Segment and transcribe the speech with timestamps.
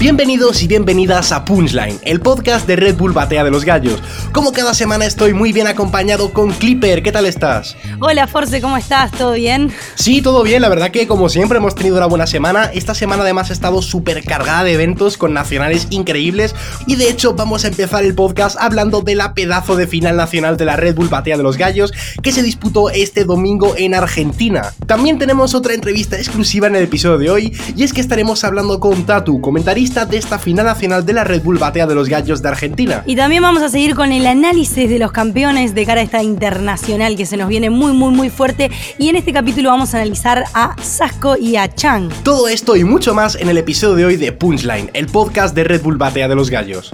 [0.00, 4.00] Bienvenidos y bienvenidas a Punchline, el podcast de Red Bull Batea de los Gallos.
[4.32, 7.76] Como cada semana estoy muy bien acompañado con Clipper, ¿qué tal estás?
[8.00, 9.10] Hola Force, ¿cómo estás?
[9.10, 9.70] ¿Todo bien?
[9.96, 12.70] Sí, todo bien, la verdad que como siempre hemos tenido una buena semana.
[12.72, 16.54] Esta semana además ha estado súper cargada de eventos con nacionales increíbles
[16.86, 20.56] y de hecho vamos a empezar el podcast hablando de la pedazo de final nacional
[20.56, 21.92] de la Red Bull Batea de los Gallos
[22.22, 24.72] que se disputó este domingo en Argentina.
[24.86, 28.80] También tenemos otra entrevista exclusiva en el episodio de hoy y es que estaremos hablando
[28.80, 32.40] con Tatu, comentarista de esta final nacional de la Red Bull Batea de los Gallos
[32.42, 33.02] de Argentina.
[33.06, 36.22] Y también vamos a seguir con el análisis de los campeones de cara a esta
[36.22, 38.70] internacional que se nos viene muy, muy, muy fuerte.
[38.98, 42.08] Y en este capítulo vamos a analizar a Sasco y a Chang.
[42.22, 45.64] Todo esto y mucho más en el episodio de hoy de Punchline, el podcast de
[45.64, 46.92] Red Bull Batea de los Gallos.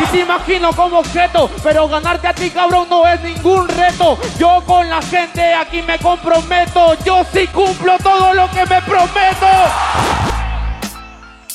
[0.00, 4.18] Y te imagino como objeto, pero ganarte a ti, cabrón, no es ningún reto.
[4.38, 10.07] Yo con la gente aquí me comprometo, yo sí cumplo todo lo que me prometo.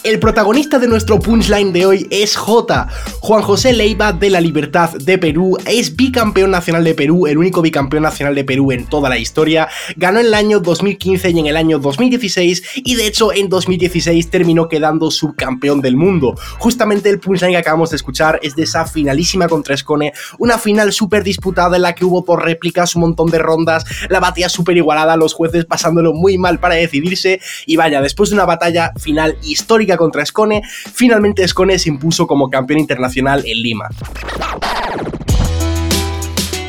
[0.03, 2.89] El protagonista de nuestro punchline de hoy es J.
[3.21, 7.61] Juan José Leiva de la Libertad de Perú es bicampeón nacional de Perú, el único
[7.61, 9.69] bicampeón nacional de Perú en toda la historia.
[9.95, 14.29] Ganó en el año 2015 y en el año 2016 y de hecho en 2016
[14.29, 16.35] terminó quedando subcampeón del mundo.
[16.57, 20.91] Justamente el punchline que acabamos de escuchar es de esa finalísima contra Escone, una final
[20.91, 24.75] súper disputada en la que hubo por réplicas un montón de rondas, la batalla súper
[24.75, 29.37] igualada, los jueces pasándolo muy mal para decidirse y vaya, después de una batalla final
[29.43, 30.61] histórica contra Escone,
[30.93, 33.89] finalmente Escone se impuso como campeón internacional en Lima.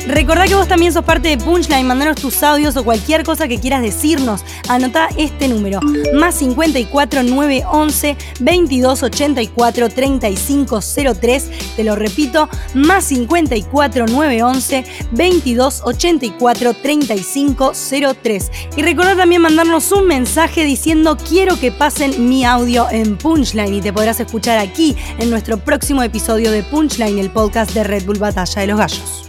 [0.07, 3.59] Recordá que vos también sos parte de Punchline, mandanos tus audios o cualquier cosa que
[3.59, 4.43] quieras decirnos.
[4.69, 5.79] Anota este número,
[6.13, 11.51] más 54 911 2284 3503.
[11.75, 18.51] Te lo repito, más 54 911 2284 3503.
[18.77, 23.81] Y recordá también mandarnos un mensaje diciendo quiero que pasen mi audio en Punchline y
[23.81, 28.19] te podrás escuchar aquí en nuestro próximo episodio de Punchline, el podcast de Red Bull
[28.19, 29.25] Batalla de los Gallos.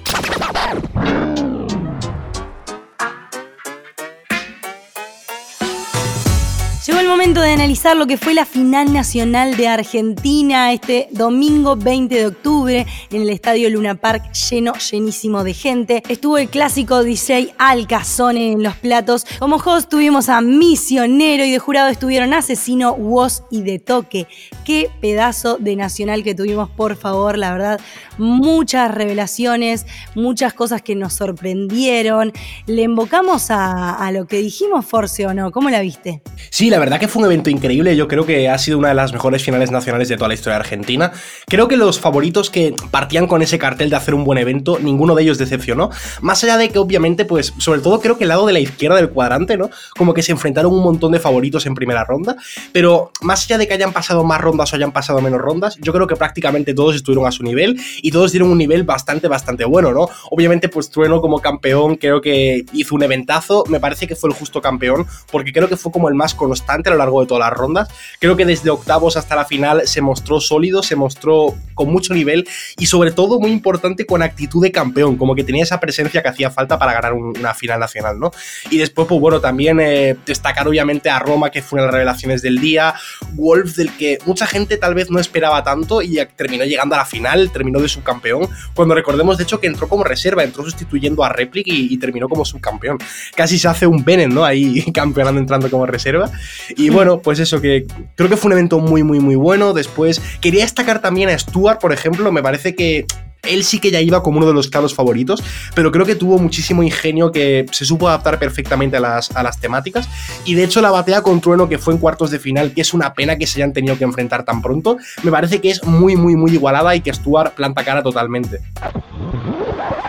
[7.26, 12.26] Momento de analizar lo que fue la final nacional de Argentina este domingo 20 de
[12.26, 16.04] octubre en el estadio Luna Park lleno, llenísimo de gente.
[16.09, 19.26] Estuvo el clásico DJ Alcazone en los platos.
[19.41, 24.28] Como host tuvimos a Misionero y de jurado estuvieron Asesino, Woz y De Toque.
[24.64, 27.81] Qué pedazo de nacional que tuvimos, por favor, la verdad.
[28.19, 32.32] Muchas revelaciones, muchas cosas que nos sorprendieron.
[32.66, 35.50] ¿Le invocamos a, a lo que dijimos, Force, o no?
[35.50, 36.22] ¿Cómo la viste?
[36.50, 37.97] Sí, la verdad que fue un evento increíble.
[37.97, 40.56] Yo creo que ha sido una de las mejores finales nacionales de toda la historia
[40.56, 41.12] Argentina.
[41.47, 45.15] Creo que los favoritos que partían con ese cartel de hacer un buen evento, ninguno
[45.15, 45.91] de ellos decepcionó.
[46.21, 48.97] Más allá de que, obviamente, pues, sobre todo creo que el lado de la izquierda
[48.97, 49.71] del cuadrante, ¿no?
[49.97, 52.37] Como que se enfrentaron un montón de favoritos en primera ronda.
[52.72, 55.93] Pero más allá de que hayan pasado más rondas o hayan pasado menos rondas, yo
[55.93, 59.65] creo que prácticamente todos estuvieron a su nivel y todos dieron un nivel bastante, bastante
[59.65, 60.09] bueno, ¿no?
[60.31, 63.65] Obviamente, pues Trueno como campeón creo que hizo un eventazo.
[63.69, 66.91] Me parece que fue el justo campeón porque creo que fue como el más constante
[66.91, 67.89] a largo de todas las rondas.
[68.19, 72.49] Creo que desde octavos hasta la final se mostró sólido, se mostró con mucho nivel
[72.79, 76.29] y sobre todo muy importante con actitud de campeón, como que tenía esa presencia que
[76.29, 78.31] hacía falta para ganar una final nacional, ¿no?
[78.71, 81.95] Y después, pues bueno, también eh, destacar obviamente a Roma, que fue una de las
[81.95, 82.95] revelaciones del día,
[83.33, 87.05] Wolf, del que mucha gente tal vez no esperaba tanto y terminó llegando a la
[87.05, 91.29] final, terminó de subcampeón, cuando recordemos de hecho que entró como reserva, entró sustituyendo a
[91.29, 92.99] Replic y, terminó como subcampeón.
[93.35, 94.45] Casi se hace un Bennett, ¿no?
[94.45, 96.31] Ahí campeonando entrando como reserva.
[96.77, 99.73] Y bueno, pues eso, que creo que fue un evento muy, muy, muy bueno.
[99.73, 103.07] Después quería destacar también a Stuart, por ejemplo, me parece que
[103.43, 105.43] él sí que ya iba como uno de los claros favoritos,
[105.75, 109.61] pero creo que tuvo muchísimo ingenio que se supo adaptar perfectamente a las, a las
[109.61, 110.09] temáticas.
[110.45, 112.95] Y de hecho, la batalla con Trueno, que fue en cuartos de final, que es
[112.95, 116.17] una pena que se hayan tenido que enfrentar tan pronto, me parece que es muy,
[116.17, 118.61] muy, muy igualada y que Stuart planta cara totalmente.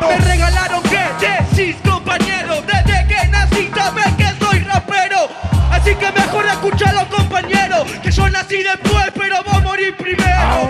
[0.01, 1.86] Me regalaron que
[5.87, 10.69] Así que mejor escuchalo, compañero, que yo nací después, pero voy a morir primero.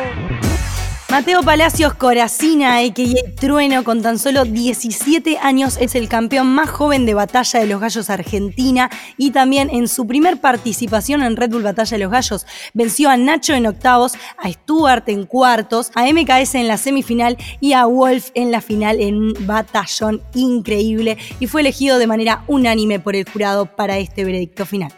[1.09, 3.35] Mateo Palacios Coracina, a.k.a.
[3.35, 7.81] Trueno, con tan solo 17 años, es el campeón más joven de Batalla de los
[7.81, 12.45] Gallos Argentina y también en su primer participación en Red Bull Batalla de los Gallos
[12.75, 17.73] venció a Nacho en octavos, a Stuart en cuartos, a MKS en la semifinal y
[17.73, 22.99] a Wolf en la final en un batallón increíble y fue elegido de manera unánime
[22.99, 24.93] por el jurado para este veredicto final.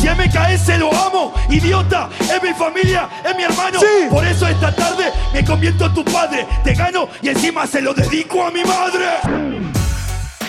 [0.00, 3.80] Si MKS lo amo, idiota, es mi familia, es mi hermano.
[4.08, 6.46] Por eso esta tarde me convierto en tu padre.
[6.64, 9.79] Te gano y encima se lo dedico a mi madre.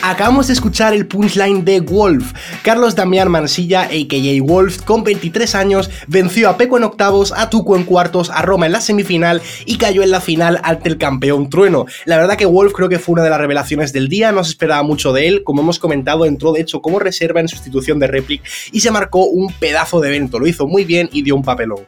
[0.04, 2.34] Acabamos de escuchar el punchline de Wolf.
[2.64, 4.44] Carlos Damián Mansilla, a.k.a.
[4.44, 8.66] Wolf, con 23 años, venció a Peco en octavos, a Tuco en cuartos, a Roma
[8.66, 11.86] en la semifinal y cayó en la final ante el campeón Trueno.
[12.06, 14.52] La verdad que Wolf creo que fue una de las revelaciones del día, no se
[14.52, 18.08] esperaba mucho de él, como hemos comentado, entró de hecho como reserva en sustitución de
[18.08, 21.44] Replic y se marcó un pedazo de evento, lo hizo muy bien y dio un
[21.44, 21.86] papelón.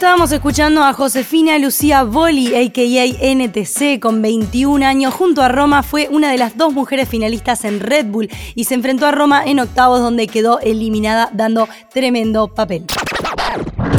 [0.00, 3.34] Estábamos escuchando a Josefina Lucía Boli, a.k.a.
[3.34, 7.80] NTC, con 21 años, junto a Roma, fue una de las dos mujeres finalistas en
[7.80, 12.86] Red Bull y se enfrentó a Roma en octavos donde quedó eliminada dando tremendo papel.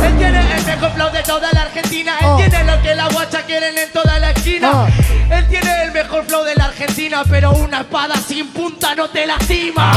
[0.03, 2.37] Él tiene el mejor flow de toda la Argentina, él oh.
[2.37, 4.71] tiene lo que la guacha quieren en toda la esquina.
[4.73, 4.87] Oh.
[5.31, 9.27] Él tiene el mejor flow de la Argentina, pero una espada sin punta no te
[9.27, 9.93] lastima.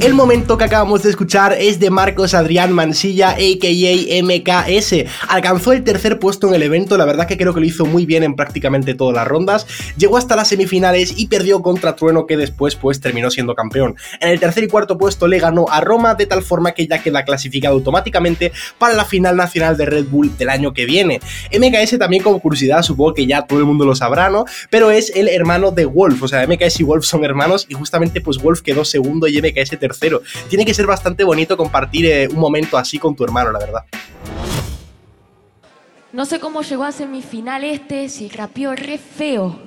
[0.00, 4.22] El momento que acabamos de escuchar es de Marcos Adrián Mansilla, a.k.a.
[4.22, 4.94] MKS.
[5.26, 8.06] Alcanzó el tercer puesto en el evento, la verdad que creo que lo hizo muy
[8.06, 9.66] bien en prácticamente todas las rondas.
[9.96, 13.96] Llegó hasta las semifinales y perdió contra Trueno que después pues terminó siendo campeón.
[14.20, 17.02] En el tercer y cuarto puesto le ganó a Roma de tal forma que ya
[17.02, 21.18] queda clasificado automáticamente para la final nacional de Red Bull del año que viene.
[21.52, 24.44] MKS también como curiosidad, supongo que ya todo el mundo lo sabrá, ¿no?
[24.70, 28.20] Pero es el hermano de Wolf, o sea, MKS y Wolf son hermanos y justamente
[28.20, 30.22] pues Wolf quedó segundo y MKS tercero tercero.
[30.48, 33.84] Tiene que ser bastante bonito compartir eh, un momento así con tu hermano, la verdad.
[36.12, 39.58] No sé cómo llegó a semifinal este, si rapeó re feo.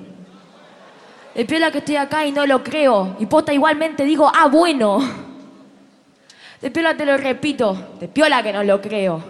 [1.34, 3.16] De piola que estoy acá y no lo creo.
[3.18, 4.98] Y posta igualmente digo, ah, bueno.
[6.60, 9.22] De piola te lo repito, de piola que no lo creo.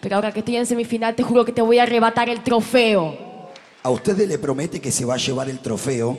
[0.00, 3.26] Pero ahora que estoy en semifinal te juro que te voy a arrebatar el trofeo.
[3.82, 6.18] ¿A ustedes le promete que se va a llevar el trofeo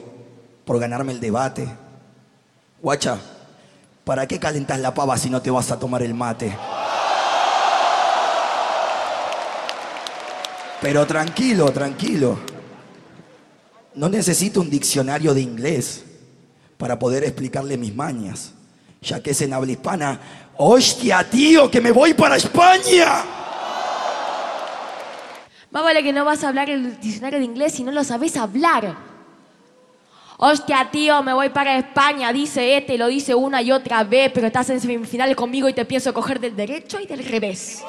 [0.65, 1.67] por ganarme el debate?
[2.81, 3.19] Guacha,
[4.07, 6.57] ¿Para qué calentas la pava si no te vas a tomar el mate?
[10.81, 12.39] Pero tranquilo, tranquilo.
[13.95, 16.05] No necesito un diccionario de inglés
[16.77, 18.53] para poder explicarle mis mañas,
[19.01, 20.21] ya que es en habla hispana.
[20.55, 23.25] ¡Hostia, tío, que me voy para España!
[25.69, 29.06] Más que no vas a hablar el diccionario de inglés si no lo sabes hablar.
[30.39, 34.45] Hostia, tío, me voy para España, dice este, lo dice una y otra vez, pero
[34.45, 37.83] estás en semifinales conmigo y te pienso coger del derecho y del revés.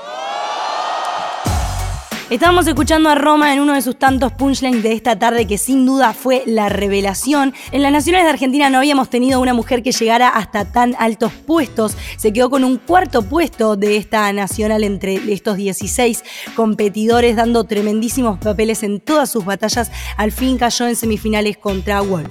[2.30, 5.86] Estábamos escuchando a Roma en uno de sus tantos punchlines de esta tarde que sin
[5.86, 7.54] duda fue la revelación.
[7.72, 11.32] En las Naciones de Argentina no habíamos tenido una mujer que llegara hasta tan altos
[11.32, 11.96] puestos.
[12.18, 16.22] Se quedó con un cuarto puesto de esta nacional entre estos 16
[16.54, 19.90] competidores, dando tremendísimos papeles en todas sus batallas.
[20.18, 22.28] Al fin cayó en semifinales contra Wolf.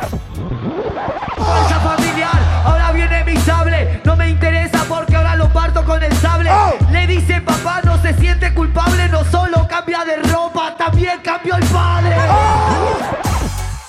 [1.84, 4.00] familiar, ahora viene mi sable.
[4.06, 6.52] No me interesa porque ahora lo parto con el sable.
[6.52, 6.92] Oh.
[6.92, 12.16] Le dice papá, se siente culpable, no solo cambia de ropa, también cambió el padre.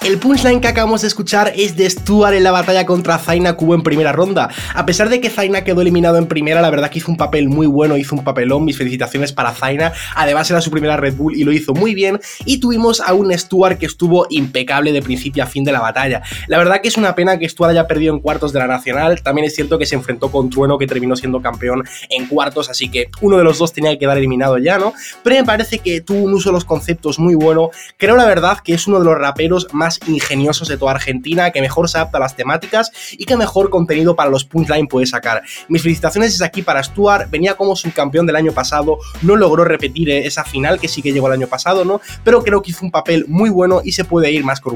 [0.05, 3.75] El punchline que acabamos de escuchar es de Stuart en la batalla contra Zaina Kubo
[3.75, 4.49] en primera ronda.
[4.73, 7.49] A pesar de que Zaina quedó eliminado en primera, la verdad que hizo un papel
[7.49, 9.93] muy bueno, hizo un papelón, mis felicitaciones para Zaina.
[10.15, 12.21] Además era su primera Red Bull y lo hizo muy bien.
[12.45, 16.23] Y tuvimos a un Stuart que estuvo impecable de principio a fin de la batalla.
[16.47, 19.21] La verdad que es una pena que Stuart haya perdido en cuartos de la Nacional.
[19.23, 22.89] También es cierto que se enfrentó con Trueno que terminó siendo campeón en cuartos, así
[22.89, 24.93] que uno de los dos tenía que quedar eliminado ya, ¿no?
[25.25, 27.71] Pero me parece que tuvo un uso de los conceptos muy bueno.
[27.97, 31.61] Creo la verdad que es uno de los raperos más ingeniosos de toda Argentina, que
[31.61, 35.43] mejor se adapta a las temáticas y que mejor contenido para los punchline puede sacar.
[35.69, 40.11] Mis felicitaciones desde aquí para Stuart, venía como subcampeón del año pasado, no logró repetir
[40.11, 42.01] eh, esa final que sí que llegó el año pasado, ¿no?
[42.25, 44.69] Pero creo que hizo un papel muy bueno y se puede ir más que.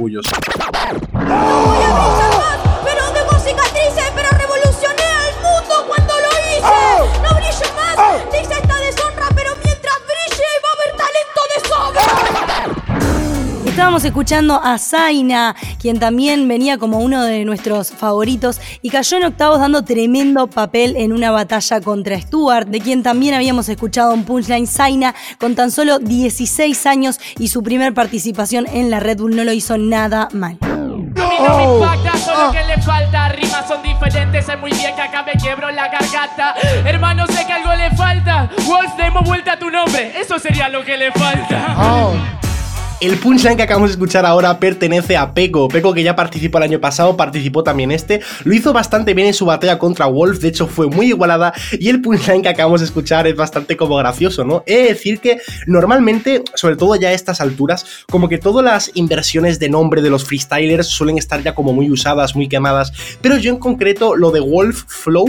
[13.83, 19.25] Estábamos escuchando a Zaina, quien también venía como uno de nuestros favoritos y cayó en
[19.25, 24.25] octavos dando tremendo papel en una batalla contra Stuart, de quien también habíamos escuchado un
[24.25, 29.35] punchline Zaina con tan solo 16 años y su primer participación en la Red Bull
[29.35, 30.59] no lo hizo nada mal.
[30.61, 32.53] No me impacta, solo oh.
[32.53, 33.31] que le falta.
[33.31, 36.55] Rimas son diferentes, sé muy bien que acá me quiebro la garganta.
[36.85, 38.49] Hermano, sé que algo le falta.
[38.65, 40.13] Wolf, demos vuelta a tu nombre.
[40.17, 41.75] Eso sería lo que le falta.
[41.77, 42.15] Oh.
[43.03, 45.67] El punchline que acabamos de escuchar ahora pertenece a Peco.
[45.67, 48.21] Peco que ya participó el año pasado, participó también este.
[48.45, 51.53] Lo hizo bastante bien en su batalla contra Wolf, de hecho fue muy igualada.
[51.73, 54.63] Y el punchline que acabamos de escuchar es bastante como gracioso, ¿no?
[54.67, 58.93] He de decir que normalmente, sobre todo ya a estas alturas, como que todas las
[58.95, 62.93] inversiones de nombre de los freestylers suelen estar ya como muy usadas, muy quemadas.
[63.21, 65.27] Pero yo en concreto, lo de Wolf Flow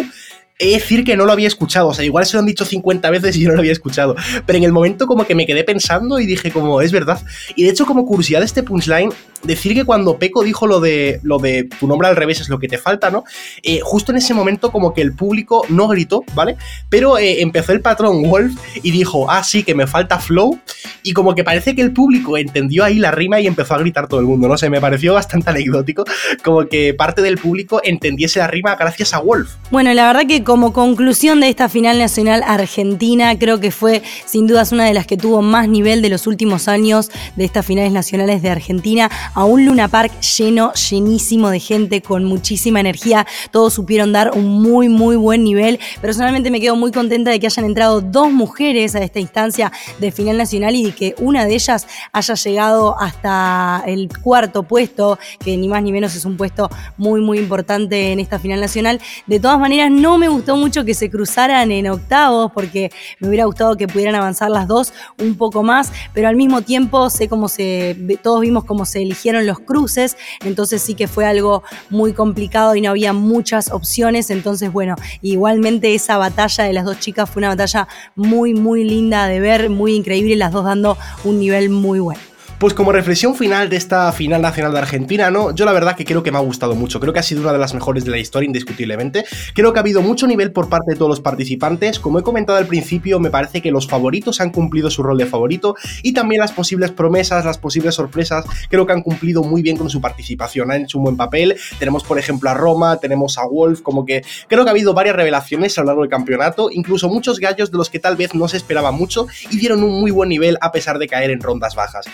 [0.59, 2.65] he de decir que no lo había escuchado, o sea, igual se lo han dicho
[2.65, 5.45] 50 veces y yo no lo había escuchado, pero en el momento como que me
[5.45, 7.21] quedé pensando y dije como, es verdad.
[7.55, 9.11] Y de hecho como curiosidad de este punchline,
[9.43, 12.59] decir que cuando Peco dijo lo de, lo de tu nombre al revés es lo
[12.59, 13.23] que te falta, ¿no?
[13.61, 16.57] Eh, justo en ese momento como que el público no gritó, ¿vale?
[16.89, 20.59] Pero eh, empezó el patrón Wolf y dijo, ah, sí, que me falta flow,
[21.03, 24.07] y como que parece que el público entendió ahí la rima y empezó a gritar
[24.07, 26.05] todo el mundo, no sé, me pareció bastante anecdótico,
[26.43, 29.55] como que parte del público entendiese la rima gracias a Wolf.
[29.71, 34.47] Bueno, la verdad que como conclusión de esta final nacional argentina, creo que fue sin
[34.47, 37.91] dudas una de las que tuvo más nivel de los últimos años de estas finales
[37.91, 43.25] nacionales de Argentina a un Luna Park lleno, llenísimo de gente, con muchísima energía.
[43.51, 45.79] Todos supieron dar un muy, muy buen nivel.
[46.01, 50.11] Personalmente me quedo muy contenta de que hayan entrado dos mujeres a esta instancia de
[50.11, 55.57] final nacional y de que una de ellas haya llegado hasta el cuarto puesto, que
[55.57, 58.99] ni más ni menos es un puesto muy, muy importante en esta final nacional.
[59.27, 63.45] De todas maneras, no me gustó mucho que se cruzaran en octavos, porque me hubiera
[63.45, 67.47] gustado que pudieran avanzar las dos un poco más, pero al mismo tiempo sé cómo
[67.47, 72.75] se, todos vimos cómo se eligieron los cruces, entonces sí que fue algo muy complicado
[72.75, 77.39] y no había muchas opciones, entonces bueno, igualmente esa batalla de las dos chicas fue
[77.41, 81.99] una batalla muy, muy linda de ver, muy increíble, las dos dando un nivel muy
[81.99, 82.32] bueno.
[82.59, 85.53] Pues como reflexión final de esta final nacional de Argentina, ¿no?
[85.53, 87.01] Yo la verdad que creo que me ha gustado mucho.
[87.01, 89.25] Creo que ha sido una de las mejores de la historia, indiscutiblemente.
[89.53, 91.99] Creo que ha habido mucho nivel por parte de todos los participantes.
[91.99, 95.25] Como he comentado al principio, me parece que los favoritos han cumplido su rol de
[95.25, 99.75] favorito y también las posibles promesas, las posibles sorpresas, creo que han cumplido muy bien
[99.75, 100.71] con su participación.
[100.71, 101.57] Han hecho un buen papel.
[101.79, 105.17] Tenemos, por ejemplo, a Roma, tenemos a Wolf, como que creo que ha habido varias
[105.17, 108.47] revelaciones a lo largo del campeonato, incluso muchos gallos de los que tal vez no
[108.47, 111.75] se esperaba mucho y dieron un muy buen nivel a pesar de caer en rondas
[111.75, 112.05] bajas.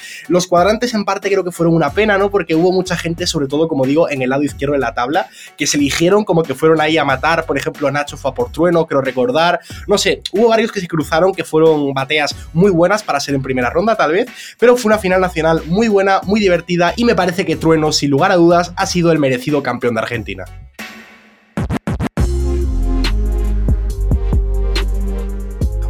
[0.48, 2.30] Cuadrantes en parte creo que fueron una pena, ¿no?
[2.30, 5.28] Porque hubo mucha gente, sobre todo, como digo, en el lado izquierdo de la tabla,
[5.58, 8.52] que se eligieron como que fueron ahí a matar, por ejemplo, Nacho fue a por
[8.52, 13.04] Trueno, creo recordar, no sé, hubo varios que se cruzaron que fueron bateas muy buenas
[13.04, 14.28] para ser en primera ronda tal vez,
[14.58, 18.10] pero fue una final nacional muy buena, muy divertida y me parece que Trueno, sin
[18.10, 20.46] lugar a dudas, ha sido el merecido campeón de Argentina.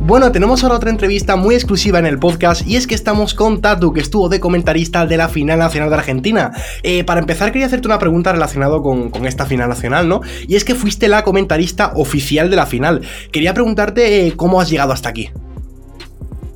[0.10, 3.62] Bueno, tenemos ahora otra entrevista muy exclusiva en el podcast y es que estamos con
[3.62, 6.52] Tatu, que estuvo de comentarista de la final nacional de Argentina.
[6.82, 10.22] Eh, para empezar, quería hacerte una pregunta relacionada con, esta final nacional, ¿no?
[10.48, 13.02] Y es que fuiste la comentarista oficial de la final.
[13.32, 15.30] Quería preguntarte eh, cómo has llegado hasta aquí.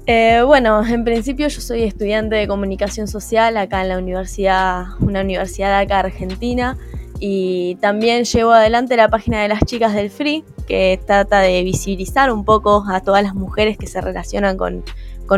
[0.07, 5.21] Eh, bueno, en principio yo soy estudiante de comunicación social acá en la universidad, una
[5.21, 6.75] universidad acá argentina
[7.25, 12.29] y también llevo adelante la página de las chicas del Free, que trata de visibilizar
[12.29, 14.83] un poco a todas las mujeres que se relacionan con,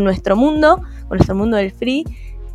[0.04, 0.77] nuestro mundo,
[1.08, 2.04] con nuestro mundo del Free.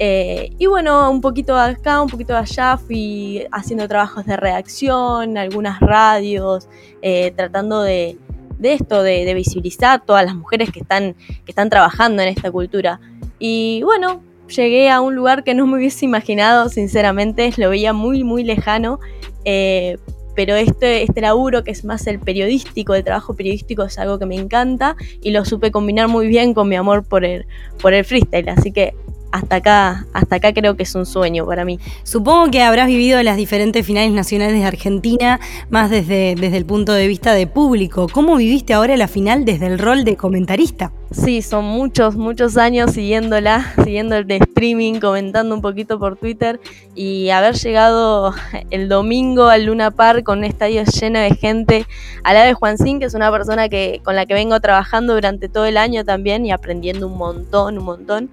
[0.01, 5.79] Eh, y bueno, un poquito acá, un poquito allá, fui haciendo trabajos de redacción, algunas
[5.79, 6.69] radios,
[7.01, 8.19] eh, tratando de,
[8.61, 12.99] esto, de, de, visibilizar todas las mujeres que están, que están trabajando en esta cultura.
[13.39, 18.25] Y bueno, llegué a un lugar que no me hubiese imaginado, sinceramente, lo veía muy,
[18.25, 19.01] muy lejano.
[19.45, 19.97] Eh,
[20.35, 24.27] pero este, este laburo que es más el periodístico, el trabajo periodístico es algo que
[24.27, 27.47] me encanta y lo supe combinar muy bien con mi amor por el,
[27.83, 28.95] por el freestyle, así que
[29.33, 31.79] hasta acá, hasta acá creo que es un sueño para mí.
[32.03, 36.93] Supongo que habrás vivido las diferentes finales nacionales de Argentina más desde, desde el punto
[36.93, 38.09] de vista de público.
[38.13, 40.93] ¿Cómo viviste ahora la final desde el rol de comentarista?
[41.13, 46.61] Sí, son muchos, muchos años siguiéndola, siguiendo el de streaming, comentando un poquito por Twitter
[46.95, 48.33] y haber llegado
[48.71, 51.87] el domingo al Luna Park con un estadio lleno de gente,
[52.23, 55.49] a la de Juancín, que es una persona que, con la que vengo trabajando durante
[55.49, 58.31] todo el año también y aprendiendo un montón, un montón.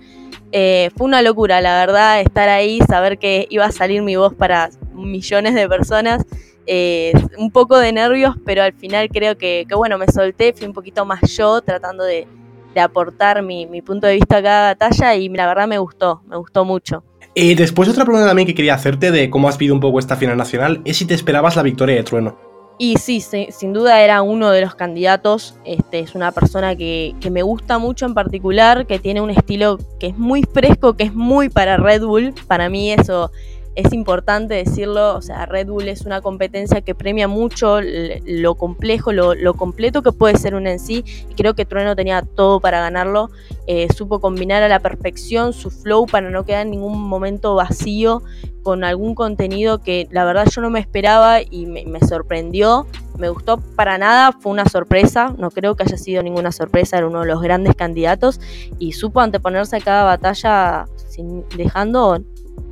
[0.59, 4.33] Eh, fue una locura, la verdad, estar ahí, saber que iba a salir mi voz
[4.33, 6.25] para millones de personas.
[6.65, 10.73] Eh, un poco de nervios, pero al final creo que, bueno, me solté, fui un
[10.73, 12.27] poquito más yo, tratando de,
[12.75, 16.65] aportar mi, punto de vista a cada batalla y la verdad me gustó, me gustó
[16.65, 17.03] mucho.
[17.35, 20.15] Eh, después otra pregunta también que quería hacerte de cómo has vivido un poco esta
[20.15, 22.35] final nacional es si te esperabas la victoria de Trueno.
[22.79, 25.55] Y sí, sin duda era uno de los candidatos.
[25.65, 30.07] Este, es una persona que, me gusta mucho en particular, que tiene un estilo que
[30.07, 32.35] es muy fresco, que es muy para Red Bull.
[32.47, 33.31] Para mí eso
[33.77, 39.11] es importante decirlo, o sea, Red Bull es una competencia que premia mucho lo complejo,
[39.11, 42.79] lo, completo que puede ser un en sí, y creo que Trueno tenía todo para
[42.81, 43.29] ganarlo,
[43.67, 48.23] eh, supo combinar a la perfección su flow para no quedar en ningún momento vacío
[48.63, 52.87] con algún contenido que la verdad yo no me esperaba y me, me sorprendió,
[53.19, 57.07] me gustó para nada, fue una sorpresa, no creo que haya sido ninguna sorpresa, era
[57.07, 58.39] uno de los grandes candidatos.
[58.79, 62.19] Y supo anteponerse a cada batalla sin, dejando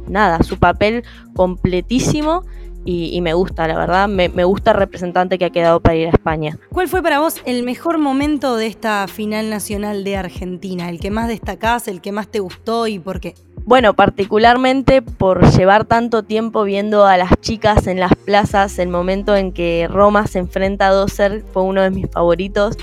[0.08, 1.04] nada, su papel
[1.36, 2.44] completísimo
[2.88, 6.12] y, me gusta, la verdad, me, gusta el representante que ha quedado para ir a
[6.12, 6.60] España.
[6.72, 10.88] ¿Cuál fue para vos el mejor momento de esta final nacional de Argentina?
[10.88, 13.34] ¿El que más destacás, el que más te gustó y por qué?
[13.66, 19.36] Bueno, particularmente por llevar tanto tiempo viendo a las chicas en las plazas, el momento
[19.36, 22.78] en que Roma se enfrenta a Doser fue uno de mis favoritos.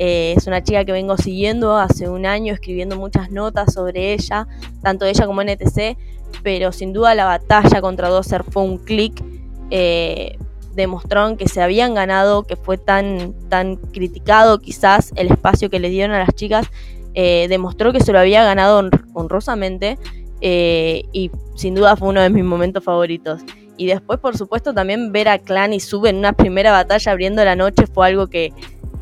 [0.00, 4.48] Eh, es una chica que vengo siguiendo hace un año, escribiendo muchas notas sobre ella,
[4.82, 5.96] tanto ella como NTC,
[6.42, 9.22] pero sin duda la batalla contra Dozer fue un clic.
[9.70, 10.36] Eh,
[10.74, 15.88] demostraron que se habían ganado, que fue tan, tan criticado quizás el espacio que le
[15.88, 16.66] dieron a las chicas,
[17.14, 19.98] eh, demostró que se lo había ganado honrosamente
[20.40, 23.42] eh, y sin duda fue uno de mis momentos favoritos.
[23.76, 27.44] Y después, por supuesto, también ver a Clan y Sube en una primera batalla abriendo
[27.44, 28.52] la noche fue algo que,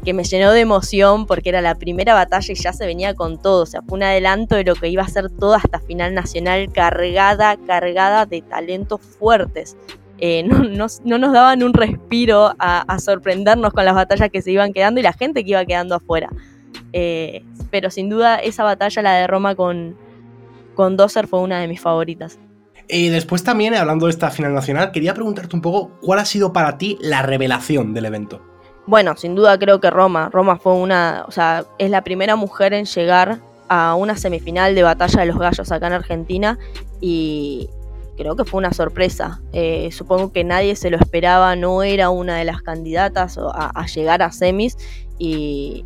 [0.04, 3.40] que me llenó de emoción porque era la primera batalla y ya se venía con
[3.40, 3.62] todo.
[3.62, 6.72] O sea, fue un adelanto de lo que iba a ser toda esta final nacional
[6.72, 9.76] cargada, cargada de talentos fuertes.
[10.18, 10.86] Eh, no,
[11.18, 15.12] nos daban un respiro a, sorprendernos con las batallas que se iban quedando y la
[15.12, 16.30] gente que iba quedando afuera.
[16.92, 19.96] Eh, pero sin duda esa batalla, la de Roma con,
[20.74, 20.96] con
[21.28, 22.38] fue una de mis favoritas.
[22.88, 26.52] Y después también, hablando de esta final nacional, quería preguntarte un poco cuál ha sido
[26.52, 28.51] para ti la revelación del evento.
[28.86, 30.28] Bueno, sin duda creo que Roma.
[30.32, 34.82] Roma fue una, o sea, es la primera mujer en llegar a una semifinal de
[34.82, 36.58] batalla de los gallos acá en Argentina
[37.00, 37.70] y
[38.16, 39.40] creo que fue una sorpresa.
[39.52, 44.20] Eh, supongo que nadie se lo esperaba, no era una de las candidatas a, llegar
[44.22, 44.76] a semis
[45.18, 45.84] y,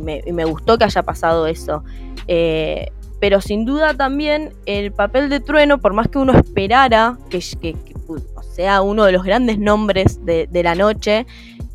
[0.00, 1.84] me, gustó que haya pasado eso.
[2.26, 2.88] Eh,
[3.20, 8.82] pero sin duda también el papel de Trueno, por más que uno esperara que, sea
[8.82, 11.26] uno de los grandes nombres de la noche,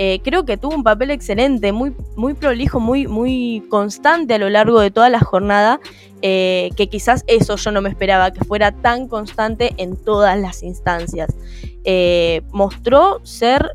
[0.01, 4.49] eh, creo que tuvo un papel excelente, muy, muy prolijo, muy, muy constante a lo
[4.49, 5.81] largo de toda la jornada,
[6.21, 10.63] eh, que quizás eso yo no me esperaba, que fuera tan constante en todas las
[10.63, 11.35] instancias.
[11.83, 13.73] Eh, mostró ser,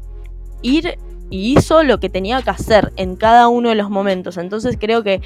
[0.62, 0.96] ir
[1.28, 4.38] y hizo lo que tenía que hacer en cada uno de los momentos.
[4.38, 5.20] Entonces creo que,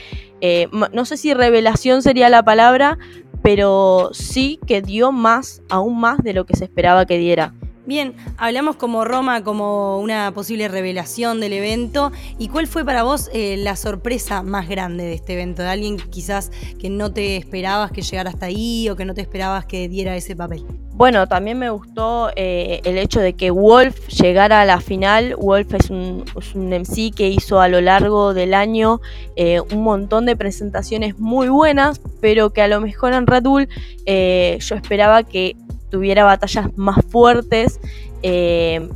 [0.92, 2.98] no sé si revelación sería la palabra,
[3.40, 7.54] pero sí que dio más, aún más de lo que se esperaba que diera.
[7.88, 12.12] Bien, hablamos como Roma como una posible revelación del evento.
[12.38, 15.62] ¿Y cuál fue para vos eh, la sorpresa más grande de este evento?
[15.62, 19.22] De alguien quizás que no te esperabas que llegara hasta ahí o que no te
[19.22, 20.66] esperabas que diera ese papel.
[20.92, 25.34] Bueno, también me gustó eh, el hecho de que Wolf llegara a la final.
[25.36, 29.00] Wolf es un, MC que hizo a lo largo del año
[29.34, 33.66] eh, un montón de presentaciones muy buenas, pero que a lo mejor en Red Bull
[34.04, 35.56] yo esperaba que
[35.90, 37.80] tuviera batallas más fuertes
[38.22, 38.88] eh,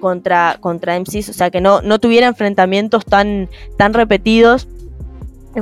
[0.00, 4.68] contra, contra MCs, o sea, que no, no tuviera enfrentamientos tan, tan repetidos.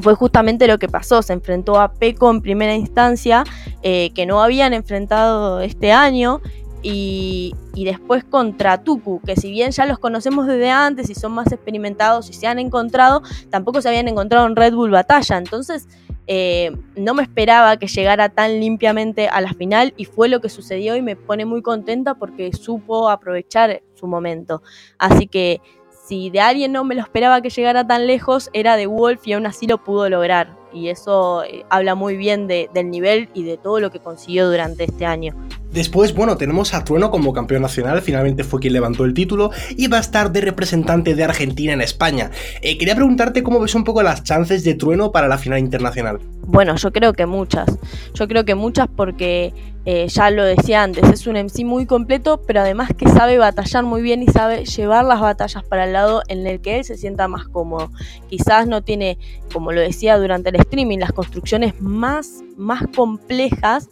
[0.02, 3.44] Fue justamente lo que pasó, se enfrentó a Peco en primera instancia,
[3.82, 6.40] eh, que no habían enfrentado este año,
[6.82, 11.32] y, y, después contra Tuku, que si bien ya los conocemos desde antes y son
[11.32, 15.38] más experimentados y se han encontrado, tampoco se habían encontrado en Red Bull Batalla.
[15.38, 15.88] Entonces
[16.30, 20.50] eh, no me esperaba que llegara tan limpiamente a la final y fue lo que
[20.50, 24.62] sucedió y me pone muy contenta porque supo aprovechar su momento.
[24.98, 25.62] Así que
[26.04, 29.32] si de alguien no me lo esperaba que llegara tan lejos, era de Wolf y
[29.32, 30.57] aún así lo pudo lograr.
[30.72, 34.84] Y eso eh, habla muy bien del nivel y de todo lo que consiguió durante
[34.84, 35.34] este año.
[35.72, 39.86] Después, bueno, tenemos a Trueno como campeón nacional, finalmente fue quien levantó el título y
[39.86, 42.30] va a estar de representante de Argentina en España.
[42.62, 46.20] Eh, quería preguntarte cómo ves un poco las chances de Trueno para la final internacional.
[46.46, 47.68] Bueno, yo creo que muchas.
[48.14, 49.52] Yo creo que muchas porque
[49.90, 53.84] eh, ya lo decía antes, es un MC muy completo, pero además que sabe batallar
[53.84, 56.98] muy bien y sabe llevar las batallas para el lado en el que él se
[56.98, 57.90] sienta más cómodo.
[58.28, 59.16] Quizás no tiene,
[59.50, 63.88] como lo decía durante el streaming, las construcciones más, más complejas,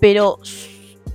[0.00, 0.38] pero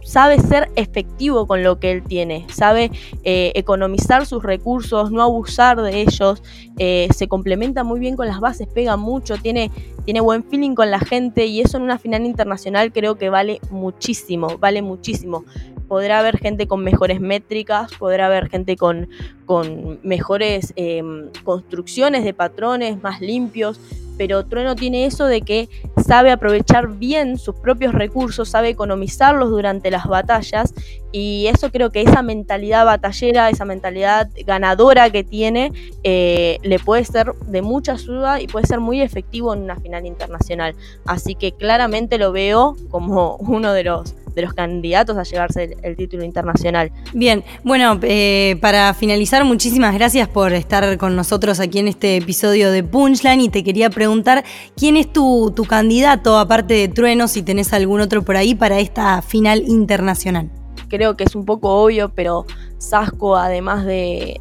[0.09, 2.89] sabe ser efectivo con lo que él tiene, sabe
[3.23, 6.41] eh, economizar sus recursos, no abusar de ellos,
[6.79, 9.69] eh, se complementa muy bien con las bases, pega mucho, tiene,
[10.05, 13.59] tiene buen feeling con la gente y eso en una final internacional creo que vale
[13.69, 15.45] muchísimo, vale muchísimo.
[15.87, 19.09] Podrá haber gente con mejores métricas, podrá haber gente con,
[19.45, 23.79] con mejores em, construcciones de patrones más limpios,
[24.19, 25.69] pero Trueno tiene eso de que
[26.05, 30.73] sabe aprovechar bien sus propios recursos, sabe economizarlos durante las batallas
[31.13, 35.71] y eso creo que esa mentalidad batallera, esa mentalidad ganadora que tiene,
[36.03, 40.05] eh, le puede ser de mucha ayuda y puede ser muy efectivo en una final
[40.05, 40.75] internacional.
[41.05, 45.95] Así que claramente lo veo como uno de los de los candidatos a llevarse el,
[45.95, 46.91] título internacional.
[47.13, 52.71] Bien, bueno, eh, para finalizar, muchísimas gracias por estar con nosotros aquí en este episodio
[52.71, 54.45] de Punchline y te quería preguntar
[54.77, 59.21] quién es tu, candidato, aparte de Trueno, si tenés algún otro por ahí para esta
[59.21, 60.49] final internacional.
[60.87, 62.45] Creo que es un poco obvio, pero
[62.77, 64.39] Sasco, además de,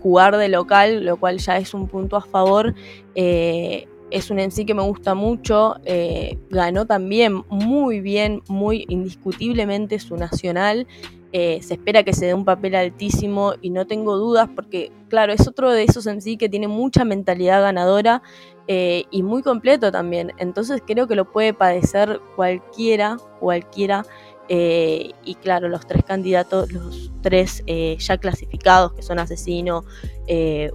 [0.00, 2.74] jugar de local, lo cual ya es un punto a favor,
[3.14, 5.76] eh, es un sí que me gusta mucho.
[5.84, 10.86] Eh, ganó también muy bien, muy indiscutiblemente su nacional.
[11.34, 15.32] Eh, se espera que se dé un papel altísimo y no tengo dudas porque, claro,
[15.32, 18.22] es otro de esos sí que tiene mucha mentalidad ganadora
[18.68, 20.32] eh, y muy completo también.
[20.36, 24.04] Entonces creo que lo puede padecer cualquiera, cualquiera.
[24.48, 27.64] Y claro, los tres candidatos, los tres
[27.98, 29.84] ya clasificados, que son Asesino,
[30.26, 30.70] eh,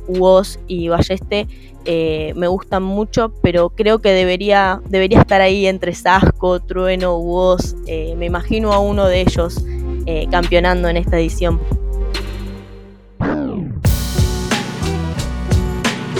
[0.68, 1.48] y Balleste,
[1.90, 7.78] eh, me gustan mucho, pero creo que debería, debería estar ahí entre Sasco, Trueno, Woz.
[7.86, 9.64] Eh, me imagino a uno de ellos
[10.06, 11.62] eh, campeonando en esta edición.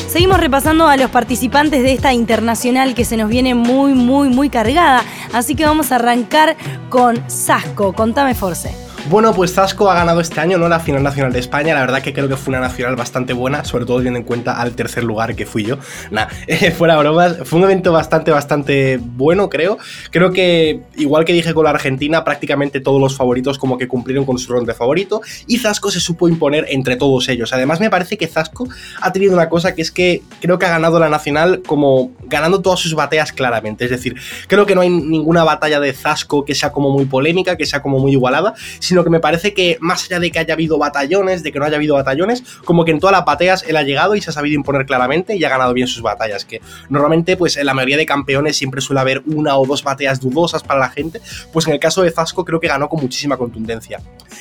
[0.08, 4.50] Seguimos repasando a los participantes de esta internacional que se nos viene muy, muy, muy
[4.50, 5.04] cargada.
[5.34, 6.56] Así que vamos a arrancar
[6.90, 7.94] con Sasco.
[7.94, 8.87] Contame, Force.
[9.10, 10.68] Bueno, pues Zasco ha ganado este año, ¿no?
[10.68, 11.74] La final nacional de España.
[11.74, 14.60] La verdad que creo que fue una nacional bastante buena, sobre todo teniendo en cuenta
[14.60, 15.78] al tercer lugar que fui yo.
[16.12, 16.28] Nah,
[16.78, 17.38] fuera bromas.
[17.46, 19.78] Fue un evento bastante, bastante bueno, creo.
[20.12, 24.26] Creo que, igual que dije con la Argentina, prácticamente todos los favoritos como que cumplieron
[24.26, 25.22] con su rol de favorito.
[25.48, 27.54] Y Zasco se supo imponer entre todos ellos.
[27.54, 28.68] Además, me parece que Zasco
[29.00, 32.62] ha tenido una cosa que es que creo que ha ganado la nacional como ganando
[32.62, 33.86] todas sus batallas claramente.
[33.86, 34.18] Es decir,
[34.50, 37.82] creo que no hay ninguna batalla de Zasco que sea como muy polémica, que sea
[37.82, 41.44] como muy igualada, sino que me parece que más allá de que haya habido batallones,
[41.44, 44.16] de que no haya habido batallones, como que en todas las batallas él ha llegado
[44.16, 47.58] y se ha sabido imponer claramente y ha ganado bien sus batallas, que normalmente pues
[47.58, 50.90] en la mayoría de campeones siempre suele haber una o dos batallas dudosas para la
[50.90, 54.00] gente, pues en el caso de Zasco creo que ganó con muchísima contundencia.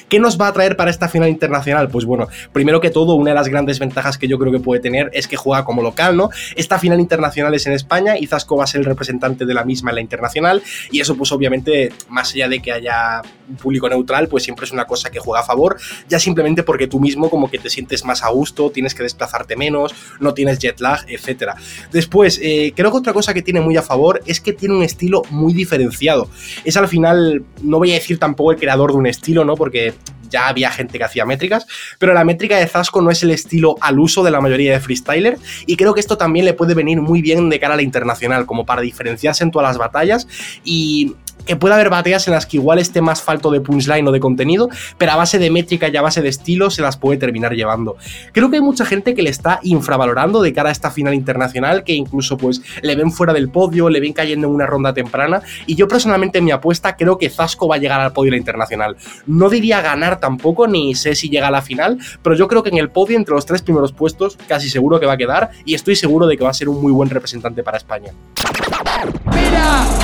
[0.08, 1.88] ¿Qué nos va a traer para esta final internacional?
[1.88, 4.80] Pues bueno, primero que todo, una de las grandes ventajas que yo creo que puede
[4.80, 6.30] tener es que juega como local, ¿no?
[6.54, 9.64] Esta final internacional es en España y Zasco va a ser el representante de la
[9.64, 13.88] misma en la internacional y eso pues obviamente, más allá de que haya un público
[13.88, 15.76] neutral, pues siempre es una cosa que juega a favor,
[16.08, 19.56] ya simplemente porque tú mismo como que te sientes más a gusto, tienes que desplazarte
[19.56, 21.52] menos, no tienes jet lag, etc.
[21.92, 24.82] Después, eh, creo que otra cosa que tiene muy a favor es que tiene un
[24.82, 26.30] estilo muy diferenciado.
[26.64, 29.56] Es al final, no voy a decir tampoco el creador de un estilo, ¿no?
[29.56, 29.94] Porque
[30.30, 31.66] ya había gente que hacía métricas,
[31.98, 34.80] pero la métrica de Zasco no es el estilo al uso de la mayoría de
[34.80, 37.82] freestyler y creo que esto también le puede venir muy bien de cara a la
[37.82, 40.26] internacional, como para diferenciarse en todas las batallas
[40.64, 41.14] y
[41.54, 44.68] puede haber batallas en las que igual esté más falto de punchline o de contenido,
[44.98, 47.96] pero a base de métrica y a base de estilo se las puede terminar llevando.
[48.32, 51.84] Creo que hay mucha gente que le está infravalorando de cara a esta final internacional,
[51.84, 55.42] que incluso pues le ven fuera del podio, le ven cayendo en una ronda temprana,
[55.66, 58.96] y yo personalmente en mi apuesta creo que Zasco va a llegar al podio internacional.
[59.26, 62.70] No diría ganar tampoco, ni sé si llega a la final, pero yo creo que
[62.70, 65.74] en el podio entre los tres primeros puestos casi seguro que va a quedar, y
[65.74, 68.12] estoy seguro de que va a ser un muy buen representante para España.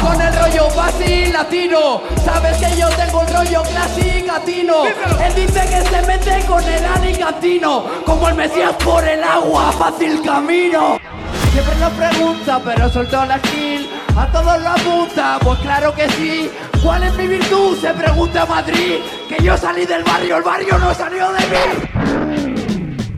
[0.01, 4.85] Con el rollo fácil latino, sabes que yo tengo el rollo clásico latino.
[4.85, 10.23] Él dice que se mete con el alicatino, como el Mesías por el agua, fácil
[10.23, 10.99] camino.
[11.53, 13.89] Siempre nos pregunta, pero soltó la kill.
[14.17, 16.51] A todos la apunta, pues claro que sí.
[16.83, 17.79] ¿Cuál es mi virtud?
[17.79, 19.01] Se pregunta Madrid.
[19.29, 22.22] Que yo salí del barrio, el barrio no salió de mí.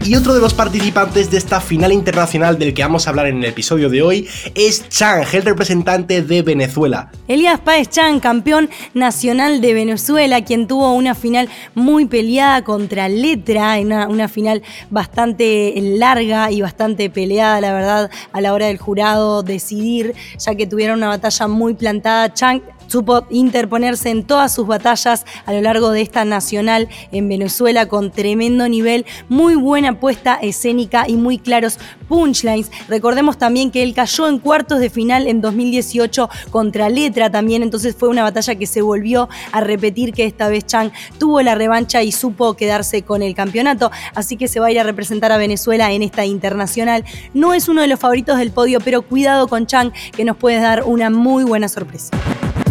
[0.06, 3.38] Y otro de los participantes de esta final internacional del que vamos a hablar en
[3.38, 7.10] el episodio de hoy es Chang, el representante de Venezuela.
[7.26, 13.78] Elías Páez Chang, campeón nacional de Venezuela, quien tuvo una final muy peleada contra Letra,
[13.80, 19.42] una, una final bastante larga y bastante peleada, la verdad, a la hora del jurado
[19.42, 22.34] decidir, ya que tuvieron una batalla muy plantada.
[22.34, 27.86] Chang supo interponerse en todas sus batallas a lo largo de esta nacional en Venezuela
[27.86, 32.70] con tremendo nivel, muy buena puesta escénica y muy claros punchlines.
[32.88, 37.96] Recordemos también que él cayó en cuartos de final en 2018 contra Letra también, entonces
[37.96, 42.02] fue una batalla que se volvió a repetir que esta vez Chang tuvo la revancha
[42.02, 45.36] y supo quedarse con el campeonato, así que se va a ir a representar a
[45.36, 47.04] Venezuela en esta internacional.
[47.32, 50.60] No es uno de los favoritos del podio, pero cuidado con Chang que nos puede
[50.60, 52.10] dar una muy buena sorpresa.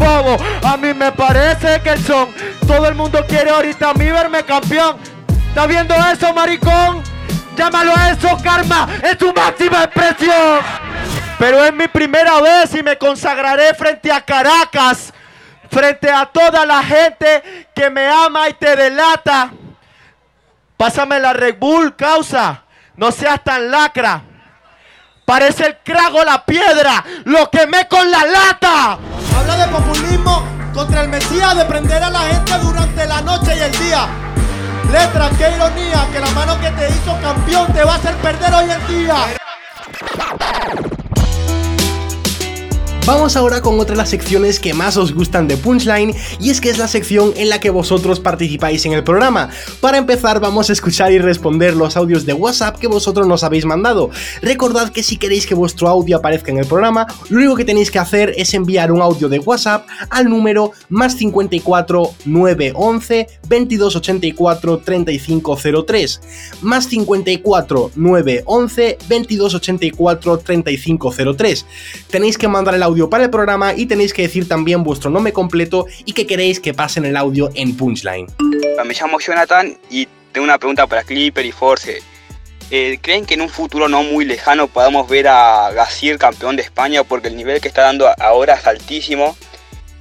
[0.05, 2.33] A mí me parece que son.
[2.67, 4.97] Todo el mundo quiere ahorita a mí verme campeón.
[5.47, 7.01] ¿Estás viendo eso, maricón?
[7.55, 8.87] Llámalo a eso, karma.
[9.01, 10.59] Es tu máxima expresión.
[11.39, 15.13] Pero es mi primera vez y me consagraré frente a Caracas,
[15.71, 19.51] frente a toda la gente que me ama y te delata.
[20.75, 22.63] Pásame la Red Bull, causa.
[22.97, 24.21] No seas tan lacra.
[25.25, 27.03] Parece el crago la piedra.
[27.23, 28.99] Lo quemé con la lata.
[29.37, 30.43] Habla de populismo
[30.73, 34.07] contra el Mesías de prender a la gente durante la noche y el día.
[34.91, 38.53] Letra, qué ironía, que la mano que te hizo campeón te va a hacer perder
[38.53, 39.15] hoy en día.
[43.05, 46.61] Vamos ahora con otra de las secciones que más os gustan de Punchline y es
[46.61, 49.49] que es la sección en la que vosotros participáis en el programa.
[49.81, 53.65] Para empezar vamos a escuchar y responder los audios de WhatsApp que vosotros nos habéis
[53.65, 54.09] mandado.
[54.41, 57.91] Recordad que si queréis que vuestro audio aparezca en el programa, lo único que tenéis
[57.91, 66.21] que hacer es enviar un audio de WhatsApp al número más 54 911 2284 3503
[66.61, 71.65] más 54 911 2284 3503.
[72.09, 75.33] Tenéis que mandar el audio para el programa y tenéis que decir también vuestro nombre
[75.33, 78.27] completo y que queréis que pase en el audio en Punchline.
[78.85, 82.01] Me llamo Jonathan y tengo una pregunta para Clipper y Force.
[82.71, 86.63] Eh, ¿Creen que en un futuro no muy lejano podamos ver a Gasir campeón de
[86.63, 87.03] España?
[87.03, 89.35] Porque el nivel que está dando ahora es altísimo.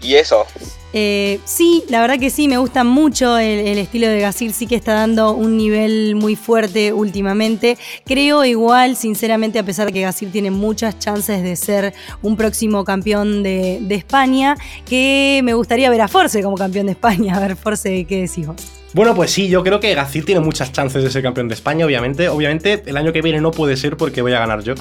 [0.00, 0.46] Y eso,
[0.92, 4.76] eh, sí, la verdad que sí, me gusta mucho el, estilo de Gasir, sí que
[4.76, 7.78] está dando un nivel muy fuerte últimamente.
[8.04, 12.84] Creo igual, sinceramente, a pesar de que Gasir tiene muchas chances de ser un próximo
[12.84, 17.36] campeón de, España, que me gustaría ver a Force como campeón de España.
[17.36, 18.56] A ver, Force, ¿qué decís vos?
[18.94, 21.86] Bueno, pues sí, yo creo que Gacir tiene muchas chances de ser campeón de España,
[21.86, 22.28] obviamente.
[22.28, 24.74] Obviamente, el año que viene no puede ser porque voy a ganar yo.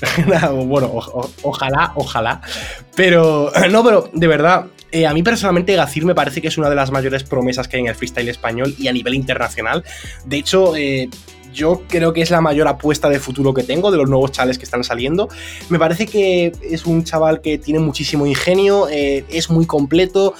[0.66, 0.90] bueno,
[1.42, 2.40] ojalá, ojalá.
[2.94, 6.70] Pero, no, pero de verdad, eh, a mí personalmente Gacir me parece que es una
[6.70, 9.84] de las mayores promesas que hay en el freestyle español y a nivel internacional.
[10.24, 11.08] De hecho, eh,
[11.52, 14.58] yo creo que es la mayor apuesta de futuro que tengo de los nuevos chavales
[14.58, 15.28] que están saliendo.
[15.68, 20.34] Me parece que es un chaval que tiene muchísimo ingenio, eh, es muy completo,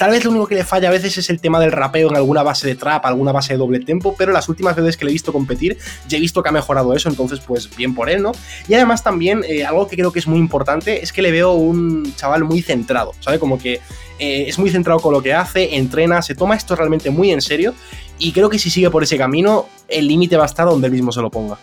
[0.00, 2.16] Tal vez lo único que le falla a veces es el tema del rapeo en
[2.16, 5.10] alguna base de trap, alguna base de doble tempo, pero las últimas veces que le
[5.10, 5.76] he visto competir,
[6.08, 8.32] ya he visto que ha mejorado eso, entonces pues bien por él, ¿no?
[8.66, 11.52] Y además también, eh, algo que creo que es muy importante, es que le veo
[11.52, 13.38] un chaval muy centrado, ¿sabe?
[13.38, 13.74] Como que
[14.18, 17.42] eh, es muy centrado con lo que hace, entrena, se toma esto realmente muy en
[17.42, 17.74] serio,
[18.18, 20.94] y creo que si sigue por ese camino, el límite va a estar donde él
[20.94, 21.58] mismo se lo ponga.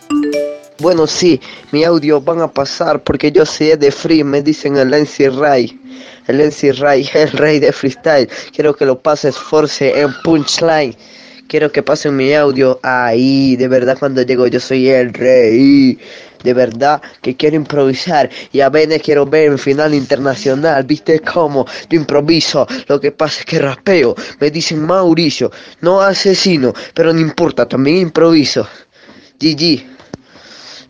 [0.80, 1.40] Bueno, sí,
[1.72, 5.76] mi audio van a pasar porque yo soy de free, me dicen el NC Ray.
[6.28, 8.28] El NC Ray, el rey de freestyle.
[8.54, 10.94] Quiero que lo pases Force en punchline.
[11.48, 13.56] Quiero que pasen mi audio ahí.
[13.56, 15.98] De verdad, cuando llego, yo soy el rey.
[16.44, 18.28] De verdad que quiero improvisar.
[18.52, 20.84] Y a veces quiero ver en final internacional.
[20.84, 21.64] ¿Viste cómo?
[21.88, 22.66] Yo improviso.
[22.86, 24.14] Lo que pasa es que rapeo.
[24.40, 25.50] Me dicen Mauricio.
[25.80, 26.74] No asesino.
[26.92, 28.68] Pero no importa, también improviso.
[29.40, 29.86] GG.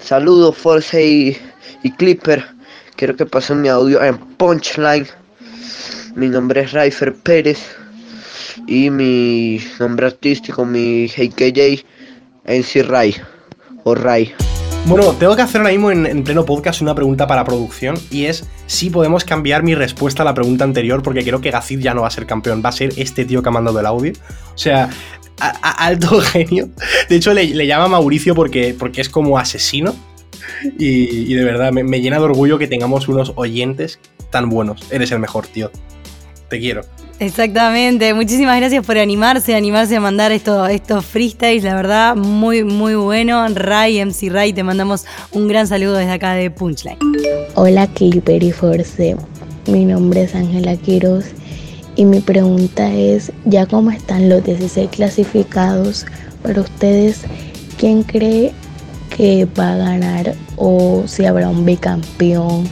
[0.00, 1.36] Saludos, Force y,
[1.96, 2.44] Clipper.
[2.96, 5.06] Quiero que pasen mi audio en Punchline.
[6.14, 7.76] Mi nombre es Raifer Pérez.
[8.66, 11.84] Y mi nombre artístico, mi AKJ,
[12.44, 13.16] NC Ray.
[13.84, 14.32] O Ray.
[14.86, 18.48] Bueno, tengo que hacer ahora mismo en, pleno podcast una pregunta para producción y es
[18.66, 22.02] si podemos cambiar mi respuesta a la pregunta anterior porque creo que Gacid ya no
[22.02, 24.12] va a ser campeón, va a ser este tío que ha mandado el audio.
[24.54, 24.88] O sea,
[25.62, 26.70] alto genio.
[27.08, 29.94] De hecho, le, llama Mauricio porque, porque es como asesino.
[30.78, 34.90] Y, de verdad, me, me, llena de orgullo que tengamos unos oyentes tan buenos.
[34.90, 35.70] Eres el mejor, tío.
[36.48, 36.82] Te quiero.
[37.18, 38.14] Exactamente.
[38.14, 41.64] Muchísimas gracias por animarse, animarse a mandar estos, estos freestyles.
[41.64, 43.46] La verdad, muy, muy bueno.
[43.48, 46.98] Ray, MC Ray, te mandamos un gran saludo desde acá de Punchline.
[47.54, 49.16] Hola, Clipper y Force.
[49.66, 51.24] Mi nombre es Ángela Quiroz
[51.96, 56.06] y mi pregunta es, ya cómo están los 16 clasificados,
[56.44, 57.22] para ustedes,
[57.76, 58.52] ¿quién cree
[59.16, 62.68] que va a ganar o si habrá un bicampeón,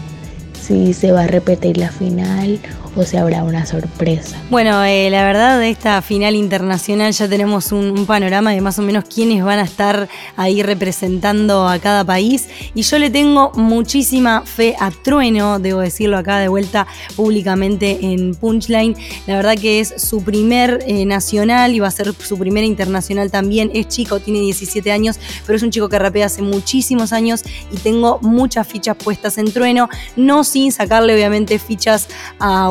[0.62, 2.60] si se va a repetir la final
[2.96, 4.36] o si habrá una sorpresa.
[4.50, 8.82] Bueno, eh, la verdad de esta final internacional ya tenemos un, panorama de más o
[8.82, 14.42] menos quiénes van a estar ahí representando a cada país y yo le tengo muchísima
[14.42, 18.96] fe a Trueno, debo decirlo acá de vuelta públicamente en Punchline.
[19.26, 23.30] La verdad que es su primer eh, nacional y va a ser su primer internacional
[23.30, 23.70] también.
[23.74, 27.76] Es chico, tiene 17 años, pero es un chico que rapea hace muchísimos años y
[27.78, 32.70] tengo muchas fichas puestas en Trueno, no sin sacarle obviamente fichas a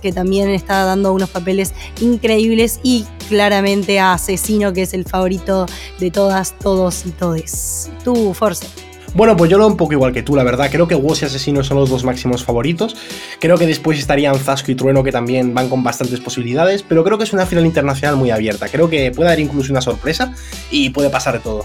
[0.00, 5.66] que también está dando unos papeles increíbles, y claramente a Asesino, que es el favorito
[5.98, 7.90] de todas, todos y todes.
[8.04, 8.66] Tú, Force.
[9.14, 10.68] Bueno, pues yo lo un poco igual que tú, la verdad.
[10.72, 12.96] Creo que Woz y Asesino son los dos máximos favoritos.
[13.38, 16.82] Creo que después estarían Zasco y Trueno, que también van con bastantes posibilidades.
[16.82, 18.68] Pero creo que es una final internacional muy abierta.
[18.68, 20.34] Creo que puede haber incluso una sorpresa
[20.70, 21.64] y puede pasar de todo.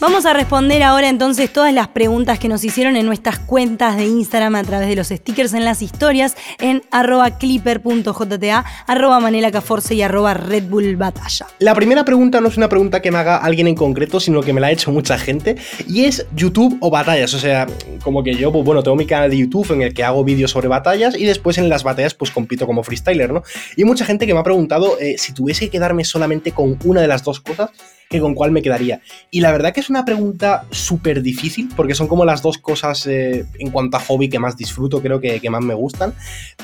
[0.00, 4.04] Vamos a responder ahora entonces todas las preguntas que nos hicieron en nuestras cuentas de
[4.04, 10.02] Instagram a través de los stickers en las historias en arroba clipper.jta, arroba manelacaforce y
[10.02, 11.48] arroba Red Bull Batalla.
[11.58, 14.52] La primera pregunta no es una pregunta que me haga alguien en concreto, sino que
[14.52, 15.56] me la ha hecho mucha gente,
[15.88, 17.34] y es YouTube o batallas.
[17.34, 17.66] O sea,
[18.04, 20.52] como que yo, pues bueno, tengo mi canal de YouTube en el que hago vídeos
[20.52, 23.42] sobre batallas y después en las batallas pues compito como freestyler, ¿no?
[23.76, 27.00] Y mucha gente que me ha preguntado eh, si tuviese que quedarme solamente con una
[27.00, 27.70] de las dos cosas,
[28.08, 29.00] que con cuál me quedaría.
[29.30, 33.06] Y la verdad que es una pregunta súper difícil, porque son como las dos cosas
[33.06, 36.14] eh, en cuanto a hobby que más disfruto, creo que, que, más me gustan.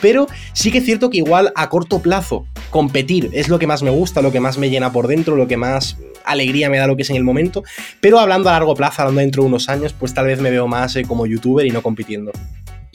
[0.00, 3.82] Pero sí que es cierto que igual a corto plazo, competir es lo que más
[3.82, 6.86] me gusta, lo que más me llena por dentro, lo que más alegría me da
[6.86, 7.62] lo que es en el momento.
[8.00, 10.66] Pero hablando a largo plazo, hablando dentro de unos años, pues tal vez me veo
[10.66, 12.32] más eh, como youtuber y no compitiendo.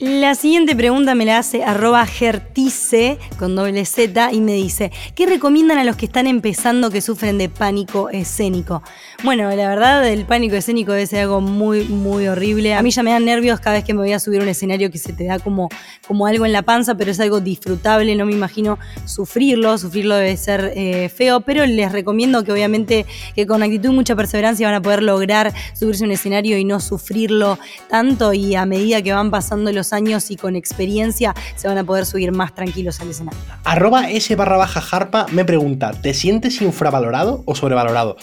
[0.00, 5.26] La siguiente pregunta me la hace arroba gertice con doble Z y me dice, ¿qué
[5.26, 8.82] recomiendan a los que están empezando que sufren de pánico escénico?
[9.24, 12.72] Bueno, la verdad el pánico escénico debe ser algo muy, muy horrible.
[12.72, 14.48] A mí ya me dan nervios cada vez que me voy a subir a un
[14.48, 15.68] escenario que se te da como,
[16.08, 20.38] como algo en la panza, pero es algo disfrutable, no me imagino sufrirlo, sufrirlo debe
[20.38, 24.76] ser eh, feo, pero les recomiendo que obviamente que con actitud y mucha perseverancia van
[24.76, 27.58] a poder lograr subirse a un escenario y no sufrirlo
[27.90, 31.84] tanto y a medida que van pasando los años y con experiencia se van a
[31.84, 33.40] poder subir más tranquilos al escenario.
[33.64, 38.16] Arroba S barra baja harpa me pregunta, ¿te sientes infravalorado o sobrevalorado?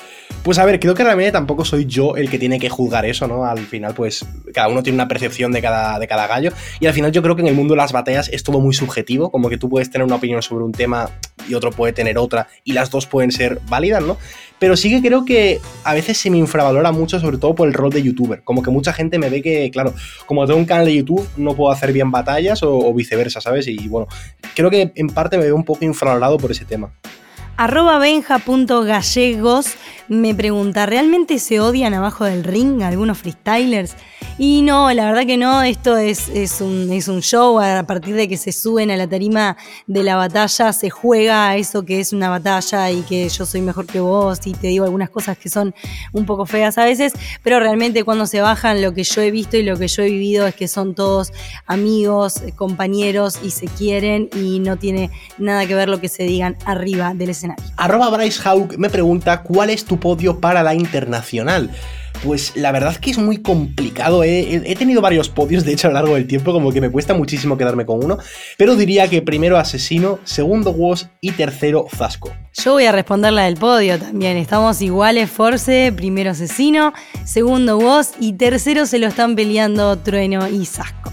[0.44, 3.28] Pues a ver, creo que realmente tampoco soy yo el que tiene que juzgar eso,
[3.28, 3.46] ¿no?
[3.46, 6.94] Al final, pues cada uno tiene una percepción de cada, de cada gallo y al
[6.94, 9.50] final yo creo que en el mundo de las batallas es todo muy subjetivo, como
[9.50, 11.10] que tú puedes tener una opinión sobre un tema
[11.48, 14.18] y otro puede tener otra y las dos pueden ser válidas, ¿no?
[14.60, 17.74] Pero sí que creo que a veces se me infravalora mucho, sobre todo por el
[17.74, 18.44] rol de youtuber.
[18.44, 19.94] Como que mucha gente me ve que, claro,
[20.26, 23.68] como tengo un canal de YouTube, no puedo hacer bien batallas o, viceversa, ¿sabes?
[23.68, 24.08] Y bueno,
[24.56, 26.92] creo que en parte me veo un poco infravalorado por ese tema.
[27.58, 29.78] Arroba benja.gallegos
[30.10, 33.96] me pregunta, ¿realmente se odian abajo del ring algunos freestylers?
[34.38, 38.14] Y no, la verdad que no, esto es, es, un, es un show, a partir
[38.16, 42.00] de que se suben a la tarima de la batalla, se juega a eso que
[42.00, 45.40] es una batalla y que yo soy mejor que vos y te digo algunas cosas
[45.40, 45.74] que son
[46.14, 49.58] un poco feas a veces, pero realmente cuando se bajan lo que yo he visto
[49.58, 51.34] y lo que yo he vivido es que son todos
[51.66, 56.58] amigos, compañeros y se quieren y no tiene nada que ver lo que se digan
[56.66, 57.47] arriba del escenario.
[57.76, 61.72] Arroba Bryce Hawk me pregunta cuál es tu podio para la internacional.
[62.24, 64.24] Pues la verdad es que es muy complicado.
[64.24, 64.64] ¿eh?
[64.66, 67.14] He tenido varios podios, de hecho, a lo largo del tiempo, como que me cuesta
[67.14, 68.18] muchísimo quedarme con uno.
[68.58, 72.34] Pero diría que primero Asesino, segundo Woz y tercero Zasco.
[72.54, 74.38] Yo voy a responder la del podio también.
[74.38, 80.66] Estamos iguales, Force, primero Asesino, segundo Woz y tercero se lo están peleando Trueno y
[80.66, 81.12] Zasco.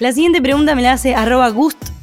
[0.00, 1.50] La siguiente pregunta me la hace arroba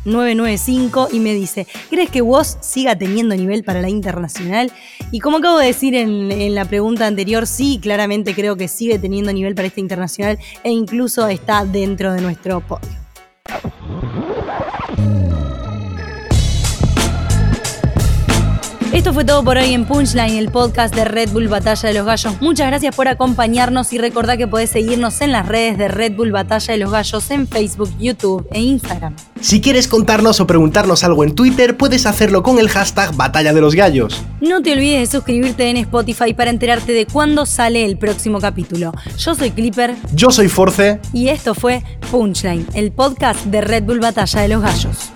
[0.05, 4.71] gust995 y me dice, ¿crees que Woz siga teniendo nivel para la internacional?
[5.11, 8.99] Y como acabo de decir en, en, la pregunta anterior, sí, claramente creo que sigue
[8.99, 12.89] teniendo nivel para esta internacional e incluso está dentro de nuestro podio.
[18.99, 22.05] Esto fue todo por hoy en Punchline, el podcast de Red Bull Batalla de los
[22.05, 22.33] Gallos.
[22.41, 26.33] Muchas gracias por acompañarnos y recordá que podés seguirnos en las redes de Red Bull
[26.33, 29.15] Batalla de los Gallos en Facebook, YouTube e Instagram.
[29.39, 33.61] Si quieres contarnos o preguntarnos algo en Twitter, puedes hacerlo con el hashtag Batalla de
[33.61, 34.21] los Gallos.
[34.41, 38.91] No te olvides de suscribirte en Spotify para enterarte de cuándo sale el próximo capítulo.
[39.17, 39.95] Yo soy Clipper.
[40.13, 40.99] Yo soy Force.
[41.13, 45.13] Y esto fue Punchline, el podcast de Red Bull Batalla de los Gallos.